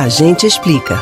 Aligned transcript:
A 0.00 0.08
gente 0.08 0.46
explica. 0.46 0.98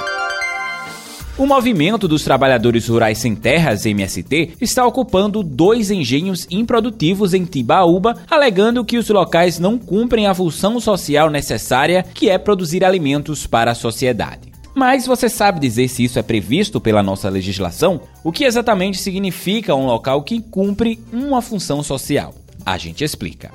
O 1.39 1.47
movimento 1.47 2.09
dos 2.09 2.25
trabalhadores 2.25 2.89
rurais 2.89 3.19
sem 3.19 3.33
terras, 3.33 3.87
MST, 3.87 4.57
está 4.61 4.85
ocupando 4.85 5.41
dois 5.41 5.93
engenhos 5.93 6.49
improdutivos 6.51 7.33
em 7.33 7.45
Tibaúba, 7.45 8.17
alegando 8.29 8.85
que 8.85 8.99
os 8.99 9.09
locais 9.09 9.61
não 9.61 9.79
cumprem 9.79 10.27
a 10.27 10.35
função 10.35 10.81
social 10.81 11.31
necessária, 11.31 12.03
que 12.03 12.29
é 12.29 12.37
produzir 12.39 12.85
alimentos 12.85 13.47
para 13.47 13.71
a 13.71 13.75
sociedade. 13.77 14.51
Mas 14.75 15.07
você 15.07 15.29
sabe 15.29 15.61
dizer 15.61 15.87
se 15.87 16.03
isso 16.03 16.19
é 16.19 16.23
previsto 16.23 16.81
pela 16.81 17.01
nossa 17.01 17.29
legislação? 17.29 18.01
O 18.25 18.33
que 18.33 18.43
exatamente 18.43 18.99
significa 18.99 19.77
um 19.77 19.87
local 19.87 20.25
que 20.25 20.41
cumpre 20.41 20.99
uma 21.13 21.41
função 21.41 21.85
social? 21.85 22.35
A 22.67 22.77
gente 22.77 23.05
explica. 23.05 23.53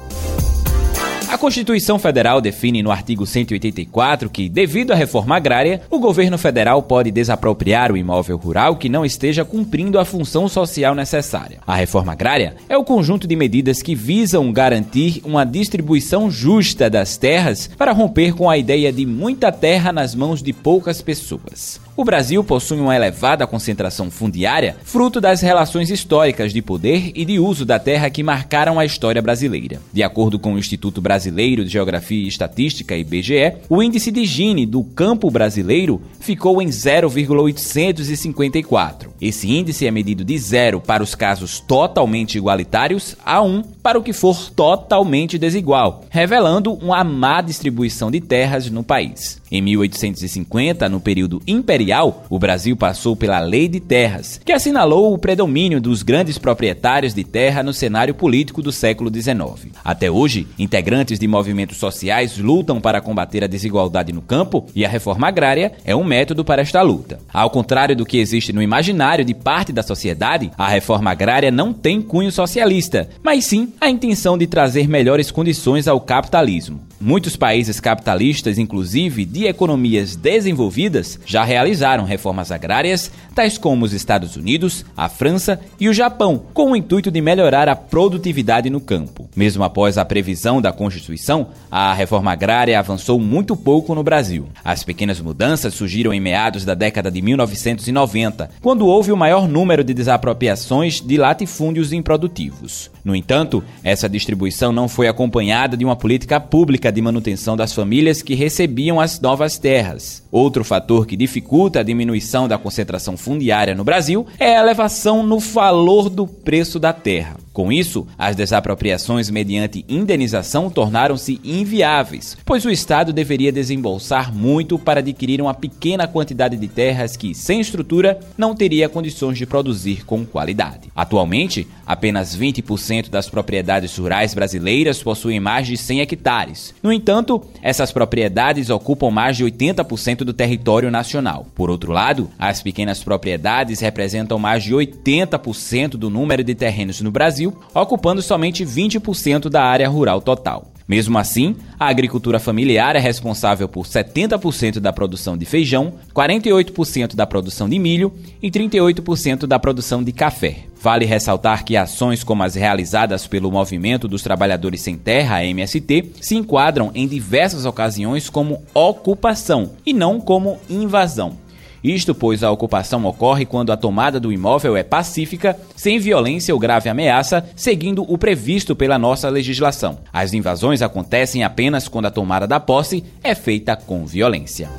A 1.34 1.38
Constituição 1.40 1.98
Federal 1.98 2.40
define 2.40 2.84
no 2.84 2.92
artigo 2.92 3.26
184 3.26 4.30
que, 4.30 4.48
devido 4.48 4.92
à 4.92 4.96
reforma 4.96 5.36
agrária, 5.36 5.82
o 5.90 5.98
governo 5.98 6.38
federal 6.38 6.84
pode 6.84 7.10
desapropriar 7.10 7.92
o 7.92 7.98
imóvel 7.98 8.38
rural 8.38 8.76
que 8.76 8.88
não 8.88 9.04
esteja 9.04 9.44
cumprindo 9.44 9.98
a 9.98 10.06
função 10.06 10.48
social 10.48 10.94
necessária. 10.94 11.58
A 11.66 11.74
reforma 11.74 12.12
agrária 12.12 12.56
é 12.70 12.78
o 12.78 12.84
conjunto 12.84 13.26
de 13.26 13.36
medidas 13.36 13.82
que 13.82 13.96
visam 13.96 14.54
garantir 14.54 15.24
uma 15.26 15.44
distribuição 15.44 16.30
justa 16.30 16.88
das 16.88 17.18
terras 17.18 17.68
para 17.80 17.94
romper 17.94 18.36
com 18.36 18.48
a 18.48 18.56
ideia 18.56 18.94
de 18.94 19.04
muita 19.04 19.52
terra 19.52 19.92
nas 19.92 20.14
mãos 20.14 20.44
de 20.44 20.54
poucas 20.54 21.02
pessoas. 21.02 21.82
O 21.96 22.04
Brasil 22.04 22.44
possui 22.44 22.80
uma 22.80 22.96
elevada 22.96 23.46
concentração 23.46 24.10
fundiária, 24.10 24.76
fruto 24.84 25.22
das 25.22 25.42
relações 25.42 25.92
históricas 25.92 26.52
de 26.52 26.60
poder 26.60 27.12
e 27.14 27.24
de 27.24 27.38
uso 27.38 27.66
da 27.66 27.78
terra 27.78 28.10
que 28.10 28.24
marcaram 28.24 28.80
a 28.80 28.86
história 28.86 29.22
brasileira. 29.22 29.80
De 29.94 30.02
acordo 30.02 30.40
com 30.40 30.56
o 30.56 30.58
Instituto 30.58 31.00
Brasileiro 31.00 31.64
de 31.64 31.70
Geografia 31.70 32.24
e 32.24 32.28
Estatística, 32.28 32.98
IBGE, 32.98 33.58
o 33.70 33.84
índice 33.84 34.10
de 34.10 34.26
Gini 34.26 34.66
do 34.66 34.84
campo 34.84 35.30
brasileiro 35.30 36.02
ficou 36.20 36.60
em 36.64 36.72
0,854. 36.72 39.14
Esse 39.22 39.52
índice 39.52 39.86
é 39.86 39.92
medido 39.92 40.26
de 40.26 40.36
0 40.36 40.82
para 40.82 41.04
os 41.04 41.14
casos 41.14 41.60
totalmente 41.60 42.40
igualitários 42.40 43.16
a 43.24 43.40
1 43.40 43.62
para 43.84 44.00
o 44.00 44.04
que 44.04 44.14
for 44.14 44.50
totalmente 44.50 45.38
desigual, 45.38 46.04
revelando 46.10 46.74
uma 46.74 47.04
má 47.04 47.40
distribuição 47.42 48.10
de 48.10 48.20
terras 48.20 48.68
no 48.70 48.84
país. 48.84 49.40
Em 49.52 49.62
1850, 49.62 50.90
no 50.90 51.00
período 51.00 51.40
imperial, 51.46 51.83
o 52.30 52.40
Brasil 52.40 52.76
passou 52.76 53.16
pela 53.16 53.40
Lei 53.40 53.68
de 53.68 53.80
Terras, 53.80 54.40
que 54.44 54.52
assinalou 54.52 55.14
o 55.14 55.18
predomínio 55.18 55.82
dos 55.82 56.02
grandes 56.04 56.38
proprietários 56.38 57.14
de 57.14 57.24
terra 57.24 57.62
no 57.62 57.74
cenário 57.74 58.14
político 58.14 58.62
do 58.62 58.72
século 58.72 59.12
XIX. 59.14 59.74
Até 59.84 60.10
hoje, 60.10 60.48
integrantes 60.58 61.20
de 61.20 61.28
movimentos 61.28 61.78
sociais 61.78 62.38
lutam 62.38 62.80
para 62.80 63.02
combater 63.02 63.44
a 63.44 63.48
desigualdade 63.48 64.14
no 64.14 64.22
campo 64.22 64.66
e 64.74 64.86
a 64.86 64.90
reforma 64.90 65.28
agrária 65.28 65.74
é 65.84 65.96
um 65.96 66.04
método 66.04 66.46
para 66.46 66.62
esta 66.62 66.82
luta. 66.82 67.20
Ao 67.34 67.50
contrário 67.50 67.96
do 67.96 68.06
que 68.06 68.18
existe 68.18 68.54
no 68.54 68.62
imaginário 68.62 69.26
de 69.26 69.34
parte 69.34 69.74
da 69.74 69.84
sociedade, 69.84 70.52
a 70.58 70.70
reforma 70.70 71.12
agrária 71.12 71.52
não 71.52 71.74
tem 71.74 72.02
cunho 72.02 72.32
socialista, 72.32 73.10
mas 73.22 73.46
sim 73.46 73.74
a 73.82 73.90
intenção 73.90 74.38
de 74.38 74.48
trazer 74.48 74.88
melhores 74.88 75.32
condições 75.32 75.88
ao 75.88 76.00
capitalismo. 76.00 76.82
Muitos 77.06 77.36
países 77.36 77.82
capitalistas, 77.82 78.58
inclusive 78.58 79.26
de 79.26 79.46
economias 79.46 80.16
desenvolvidas, 80.16 81.20
já 81.26 81.44
realizaram 81.44 81.73
reformas 82.06 82.52
agrárias, 82.52 83.12
tais 83.34 83.58
como 83.58 83.86
os 83.86 83.94
Estados 83.94 84.36
Unidos, 84.36 84.86
a 84.96 85.10
França 85.10 85.60
e 85.80 85.90
o 85.90 85.94
Japão, 85.94 86.44
com 86.54 86.72
o 86.72 86.76
intuito 86.76 87.10
de 87.10 87.22
melhorar 87.22 87.68
a 87.68 87.76
produtividade 87.76 88.70
no 88.70 88.80
campo. 88.80 89.30
Mesmo 89.36 89.64
após 89.64 89.98
a 89.98 90.06
previsão 90.06 90.62
da 90.62 90.72
Constituição, 90.72 91.48
a 91.72 91.94
reforma 91.94 92.32
agrária 92.32 92.78
avançou 92.78 93.20
muito 93.20 93.56
pouco 93.56 93.96
no 93.96 94.04
Brasil. 94.04 94.48
As 94.64 94.84
pequenas 94.84 95.20
mudanças 95.20 95.74
surgiram 95.74 96.14
em 96.14 96.20
meados 96.20 96.66
da 96.66 96.74
década 96.74 97.10
de 97.10 97.22
1990, 97.22 98.50
quando 98.62 98.86
houve 98.86 99.12
o 99.12 99.18
maior 99.18 99.48
número 99.48 99.84
de 99.84 99.94
desapropriações 99.94 101.02
de 101.02 101.18
latifúndios 101.18 101.94
improdutivos. 101.94 102.92
No 103.04 103.16
entanto, 103.16 103.64
essa 103.84 104.08
distribuição 104.08 104.72
não 104.72 104.88
foi 104.88 105.08
acompanhada 105.08 105.76
de 105.76 105.84
uma 105.84 105.96
política 105.96 106.40
pública 106.40 106.92
de 106.92 107.02
manutenção 107.02 107.58
das 107.58 107.74
famílias 107.74 108.22
que 108.22 108.36
recebiam 108.36 109.00
as 109.00 109.20
novas 109.20 109.58
terras. 109.58 110.24
Outro 110.32 110.64
fator 110.64 111.06
que 111.06 111.18
dificulta 111.18 111.63
a 111.80 111.84
diminuição 111.84 112.48
da 112.48 112.58
concentração 112.58 113.16
fundiária 113.18 113.76
no 113.76 113.84
Brasil 113.84 114.26
é 114.40 114.58
a 114.58 114.60
elevação 114.62 115.24
no 115.24 115.40
valor 115.40 116.10
do 116.10 116.28
preço 116.28 116.80
da 116.80 116.94
terra. 116.94 117.43
Com 117.54 117.72
isso, 117.72 118.08
as 118.18 118.36
desapropriações 118.36 119.30
mediante 119.30 119.86
indenização 119.88 120.72
tornaram-se 120.72 121.40
inviáveis, 121.44 122.36
pois 122.44 122.66
o 122.66 122.72
Estado 122.72 123.14
deveria 123.14 123.52
desembolsar 123.52 124.34
muito 124.34 124.80
para 124.80 125.02
adquirir 125.02 125.40
uma 125.40 125.54
pequena 125.54 126.08
quantidade 126.08 126.58
de 126.58 126.68
terras 126.68 127.16
que, 127.16 127.36
sem 127.36 127.62
estrutura, 127.62 128.20
não 128.36 128.56
teria 128.56 128.90
condições 128.90 129.38
de 129.38 129.46
produzir 129.46 130.04
com 130.04 130.26
qualidade. 130.26 130.90
Atualmente, 130.96 131.68
apenas 131.86 132.36
20% 132.36 133.10
das 133.10 133.30
propriedades 133.30 133.96
rurais 133.96 134.34
brasileiras 134.34 135.04
possuem 135.04 135.40
mais 135.40 135.68
de 135.68 135.78
100 135.78 136.02
hectares. 136.02 136.74
No 136.82 136.92
entanto, 136.92 137.44
essas 137.62 137.92
propriedades 137.92 138.72
ocupam 138.72 139.12
mais 139.12 139.38
de 139.38 139.46
80% 139.46 140.18
do 140.24 140.34
território 140.34 140.90
nacional. 140.90 141.46
Por 141.54 141.70
outro 141.70 141.92
lado, 141.92 142.32
as 142.40 142.64
pequenas 142.64 143.04
propriedades 143.04 143.80
representam 143.80 144.40
mais 144.40 144.64
de 144.64 144.74
80% 144.74 145.90
do 145.90 146.10
número 146.10 146.44
de 146.44 146.56
terrenos 146.56 147.00
no 147.00 147.12
Brasil 147.12 147.43
Brasil, 147.44 147.54
ocupando 147.74 148.22
somente 148.22 148.66
20% 148.66 149.50
da 149.50 149.64
área 149.64 149.90
rural 149.90 150.22
total. 150.22 150.72
Mesmo 150.86 151.18
assim, 151.18 151.56
a 151.80 151.88
agricultura 151.88 152.40
familiar 152.40 152.96
é 152.96 153.00
responsável 153.00 153.70
por 153.70 153.86
70% 153.86 154.80
da 154.80 154.92
produção 154.92 155.38
de 155.38 155.46
feijão, 155.46 155.94
48% 156.14 157.16
da 157.16 157.26
produção 157.26 157.70
de 157.70 157.80
milho 157.80 158.14
e 158.42 158.52
38% 158.52 159.48
da 159.48 159.58
produção 159.58 160.04
de 160.04 160.12
café. 160.12 160.66
Vale 160.82 161.06
ressaltar 161.06 161.64
que 161.64 161.78
ações 161.78 162.22
como 162.22 162.44
as 162.44 162.56
realizadas 162.56 163.26
pelo 163.26 163.50
Movimento 163.50 164.10
dos 164.10 164.22
Trabalhadores 164.22 164.82
Sem 164.82 164.98
Terra, 164.98 165.46
MST, 165.46 166.12
se 166.20 166.36
enquadram 166.36 166.92
em 166.94 167.08
diversas 167.08 167.64
ocasiões 167.64 168.30
como 168.30 168.62
ocupação 168.74 169.72
e 169.86 169.94
não 169.94 170.20
como 170.20 170.60
invasão. 170.70 171.43
Isto 171.84 172.16
pois 172.16 172.44
a 172.44 172.52
ocupação 172.52 173.06
ocorre 173.06 173.46
quando 173.46 173.72
a 173.72 173.78
tomada 173.78 174.20
do 174.20 174.32
imóvel 174.32 174.78
é 174.78 174.84
pacífica, 174.84 175.58
sem 175.76 176.00
violência 176.00 176.54
ou 176.54 176.60
grave 176.60 176.90
ameaça, 176.90 177.46
seguindo 177.56 178.04
o 178.08 178.18
previsto 178.18 178.76
pela 178.76 178.98
nossa 178.98 179.30
legislação. 179.30 180.00
As 180.12 180.34
invasões 180.34 180.82
acontecem 180.82 181.44
apenas 181.44 181.88
quando 181.88 182.06
a 182.06 182.12
tomada 182.12 182.48
da 182.48 182.60
posse 182.60 183.04
é 183.24 183.36
feita 183.36 183.76
com 183.76 184.06
violência. 184.06 184.70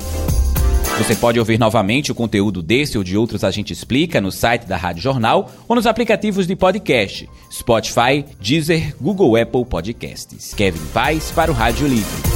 Você 0.97 1.13
pode 1.13 1.37
ouvir 1.37 1.59
novamente 1.59 2.11
o 2.11 2.15
conteúdo 2.15 2.61
desse 2.61 2.97
ou 2.97 3.03
de 3.03 3.17
outros 3.17 3.43
A 3.43 3.51
Gente 3.51 3.73
Explica 3.73 4.21
no 4.21 4.31
site 4.31 4.65
da 4.65 4.77
Rádio 4.77 5.03
Jornal 5.03 5.51
ou 5.67 5.75
nos 5.75 5.85
aplicativos 5.85 6.47
de 6.47 6.55
podcast 6.55 7.29
Spotify, 7.51 8.25
Deezer, 8.39 8.95
Google 8.99 9.35
Apple 9.35 9.65
Podcasts. 9.65 10.53
Kevin 10.53 10.85
Paz 10.93 11.31
para 11.31 11.51
o 11.51 11.53
Rádio 11.53 11.85
Livre. 11.85 12.34